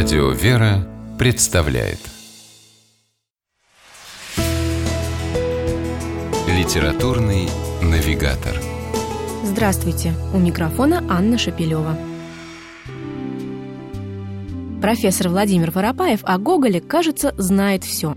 Радио 0.00 0.30
«Вера» 0.30 0.86
представляет 1.18 1.98
Литературный 6.46 7.48
навигатор 7.82 8.54
Здравствуйте! 9.42 10.14
У 10.32 10.38
микрофона 10.38 11.02
Анна 11.08 11.36
Шапилева. 11.36 11.98
Профессор 14.80 15.30
Владимир 15.30 15.72
Воропаев 15.72 16.20
о 16.22 16.38
Гоголе, 16.38 16.80
кажется, 16.80 17.34
знает 17.36 17.82
все. 17.82 18.14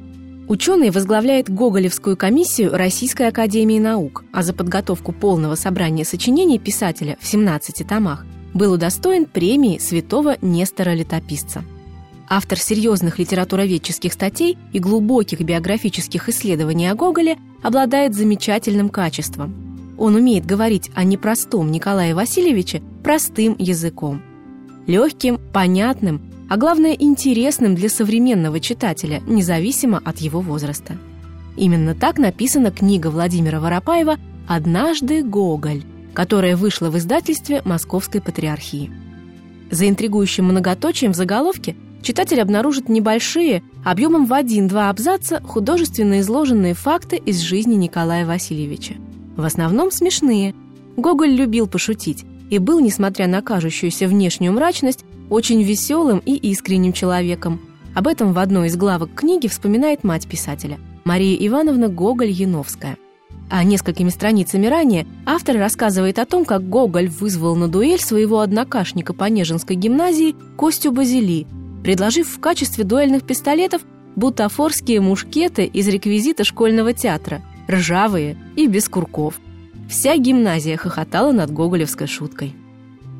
Ученый 0.48 0.92
возглавляет 0.92 1.50
Гоголевскую 1.50 2.16
комиссию 2.16 2.78
Российской 2.78 3.30
Академии 3.30 3.80
Наук, 3.80 4.24
а 4.32 4.44
за 4.44 4.54
подготовку 4.54 5.14
полного 5.14 5.56
собрания 5.56 6.06
сочинений 6.06 6.60
писателя 6.60 7.18
в 7.20 7.26
17 7.26 7.88
томах 7.88 8.24
был 8.54 8.74
удостоен 8.74 9.26
премии 9.26 9.78
святого 9.78 10.38
Нестора 10.42 10.92
Летописца. 10.92 11.64
Автор 12.34 12.58
серьезных 12.58 13.20
литературоведческих 13.20 14.14
статей 14.14 14.58
и 14.72 14.80
глубоких 14.80 15.42
биографических 15.42 16.30
исследований 16.30 16.88
о 16.88 16.96
Гоголе 16.96 17.38
обладает 17.62 18.16
замечательным 18.16 18.88
качеством. 18.88 19.96
Он 19.98 20.16
умеет 20.16 20.46
говорить 20.46 20.90
о 20.96 21.04
непростом 21.04 21.70
Николае 21.74 22.16
Васильевиче 22.16 22.82
простым 23.04 23.58
языком. 23.60 24.22
Легким, 24.88 25.42
понятным, 25.52 26.22
а 26.50 26.56
главное 26.56 26.94
интересным 26.94 27.76
для 27.76 27.90
современного 27.90 28.62
читателя, 28.62 29.22
независимо 29.28 30.02
от 30.02 30.20
его 30.20 30.40
возраста. 30.40 30.96
Именно 31.58 31.96
так 31.96 32.18
написана 32.18 32.72
книга 32.72 33.10
Владимира 33.10 33.60
Воропаева 33.60 34.18
«Однажды 34.48 35.22
Гоголь», 35.22 35.84
которая 36.14 36.56
вышла 36.56 36.90
в 36.92 36.98
издательстве 36.98 37.62
Московской 37.66 38.22
Патриархии. 38.22 38.90
За 39.70 39.90
интригующим 39.90 40.46
многоточием 40.46 41.12
в 41.12 41.18
заголовке 41.18 41.76
читатель 42.02 42.42
обнаружит 42.42 42.90
небольшие, 42.90 43.64
объемом 43.86 44.26
в 44.26 44.34
один-два 44.34 44.90
абзаца, 44.90 45.42
художественно 45.44 46.20
изложенные 46.22 46.74
факты 46.74 47.18
из 47.18 47.40
жизни 47.40 47.76
Николая 47.76 48.26
Васильевича. 48.26 48.96
В 49.36 49.44
основном 49.44 49.92
смешные. 49.92 50.54
Гоголь 50.98 51.32
любил 51.32 51.68
пошутить 51.68 52.26
и 52.50 52.58
был, 52.58 52.80
несмотря 52.80 53.28
на 53.28 53.42
кажущуюся 53.42 54.08
внешнюю 54.08 54.54
мрачность, 54.54 55.06
очень 55.30 55.64
веселым 55.64 56.22
и 56.26 56.36
искренним 56.36 56.94
человеком. 56.94 57.62
Об 57.96 58.08
этом 58.08 58.34
в 58.34 58.40
одной 58.40 58.68
из 58.68 58.76
главок 58.76 59.14
книги 59.14 59.48
вспоминает 59.48 60.04
мать 60.04 60.28
писателя, 60.28 60.80
Мария 61.06 61.36
Ивановна 61.48 61.86
Гоголь-Яновская– 61.86 62.98
а 63.52 63.66
несколькими 63.66 64.10
страницами 64.10 64.66
ранее 64.68 65.06
автор 65.26 65.58
рассказывает 65.58 66.20
о 66.20 66.26
том, 66.26 66.46
как 66.46 66.68
Гоголь 66.68 67.10
вызвал 67.10 67.58
на 67.58 67.68
дуэль 67.68 68.00
своего 68.00 68.40
однокашника 68.40 69.14
по 69.14 69.26
Нежинской 69.26 69.76
гимназии 69.76 70.36
Костю 70.56 70.94
Базили, 70.94 71.46
предложив 71.84 72.28
в 72.28 72.40
качестве 72.40 72.84
дуэльных 72.84 73.24
пистолетов 73.24 73.82
бутафорские 74.16 75.02
мушкеты 75.02 75.66
из 75.66 75.88
реквизита 75.88 76.44
школьного 76.44 76.94
театра, 76.94 77.42
ржавые 77.70 78.38
и 78.56 78.68
без 78.68 78.88
курков. 78.90 79.40
Вся 79.90 80.18
гимназия 80.18 80.78
хохотала 80.78 81.32
над 81.32 81.52
гоголевской 81.52 82.08
шуткой. 82.08 82.54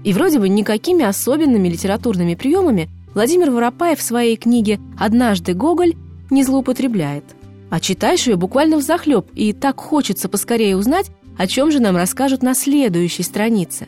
И 0.04 0.14
вроде 0.14 0.40
бы 0.40 0.50
никакими 0.50 1.04
особенными 1.04 1.68
литературными 1.68 2.36
приемами 2.36 2.90
Владимир 3.14 3.52
Воропаев 3.52 4.00
в 4.00 4.04
своей 4.04 4.38
книге 4.38 4.80
«Однажды 4.98 5.54
Гоголь» 5.54 5.96
не 6.30 6.44
злоупотребляет– 6.44 7.24
а 7.72 7.80
читаешь 7.80 8.28
ее 8.28 8.36
буквально 8.36 8.78
в 8.78 8.82
захлеб, 8.82 9.28
и 9.34 9.54
так 9.54 9.80
хочется 9.80 10.28
поскорее 10.28 10.76
узнать, 10.76 11.10
о 11.38 11.48
чем 11.48 11.72
же 11.72 11.80
нам 11.80 11.96
расскажут 11.96 12.44
на 12.44 12.54
следующей 12.54 13.24
странице. 13.24 13.88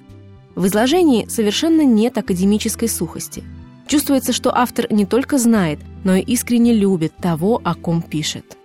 В 0.56 0.66
изложении 0.68 1.28
совершенно 1.28 1.82
нет 1.82 2.18
академической 2.18 2.88
сухости. 2.88 3.44
Чувствуется, 3.88 4.34
что 4.34 4.56
автор 4.56 4.88
не 4.92 5.06
только 5.06 5.38
знает, 5.38 5.80
но 6.04 6.16
и 6.16 6.22
искренне 6.22 6.74
любит 6.74 7.16
того, 7.16 7.62
о 7.64 7.76
ком 7.76 8.02
пишет. 8.02 8.58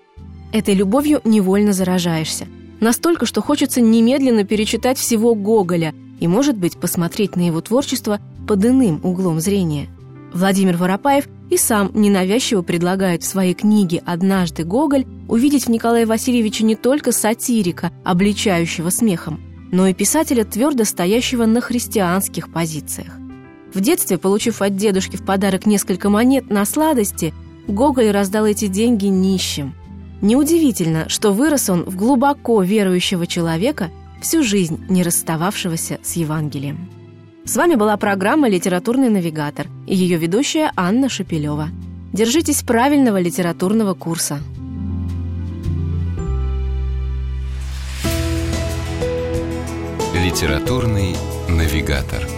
Этой 0.53 0.75
любовью 0.75 1.21
невольно 1.25 1.73
заражаешься. 1.73 2.47
Настолько, 2.81 3.27
что 3.27 3.43
хочется 3.43 3.81
немедленно 3.81 4.45
перечитать 4.45 4.99
всего 4.99 5.35
Гоголя 5.35 5.95
и, 6.21 6.29
может 6.29 6.57
быть, 6.57 6.79
посмотреть 6.79 7.37
на 7.37 7.47
его 7.47 7.61
творчество 7.61 8.21
под 8.47 8.65
иным 8.65 9.01
углом 9.03 9.41
зрения– 9.41 9.89
Владимир 10.33 10.77
Воропаев 10.77 11.27
и 11.51 11.57
сам 11.57 11.91
ненавязчиво 11.95 12.63
предлагает 12.63 13.23
в 13.23 13.27
своей 13.27 13.55
книге 13.55 14.03
«Однажды 14.05 14.65
Гоголь» 14.65 15.07
увидеть 15.27 15.67
в 15.67 15.71
Николае 15.71 16.07
Васильевиче 16.07 16.65
не 16.65 16.77
только 16.77 17.13
сатирика, 17.13 17.91
обличающего 18.05 18.91
смехом, 18.91 19.41
но 19.73 19.87
и 19.87 19.95
писателя, 19.95 20.45
твердо 20.45 20.85
стоящего 20.85 21.47
на 21.47 21.61
христианских 21.61 22.53
позициях. 22.53 23.17
В 23.75 23.81
детстве, 23.81 24.19
получив 24.19 24.63
от 24.63 24.77
дедушки 24.77 25.17
в 25.17 25.25
подарок 25.25 25.67
несколько 25.67 26.09
монет 26.09 26.51
на 26.51 26.65
сладости, 26.65 27.35
Гоголь 27.67 28.11
раздал 28.11 28.47
эти 28.47 28.67
деньги 28.67 29.07
нищим. 29.07 29.75
Неудивительно, 30.23 31.09
что 31.09 31.33
вырос 31.33 31.69
он 31.69 31.85
в 31.85 31.97
глубоко 31.97 32.63
верующего 32.63 33.27
человека, 33.27 33.91
всю 34.21 34.43
жизнь 34.43 34.81
не 34.89 35.03
расстававшегося 35.03 35.99
с 36.03 36.17
Евангелием. 36.17 36.89
С 37.45 37.57
вами 37.57 37.77
была 37.77 37.97
программа 37.97 38.49
«Литературный 38.49 39.11
навигатор» 39.11 39.69
и 39.87 39.95
ее 39.95 40.17
ведущая 40.17 40.73
Анна 40.77 41.09
Шапилева. 41.09 41.69
Держитесь 42.13 42.63
правильного 42.63 43.21
литературного 43.21 43.95
курса. 43.95 44.41
Литературный 50.15 51.17
навигатор. 51.49 52.38